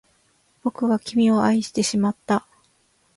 [0.63, 2.47] 僕は君を愛してしまった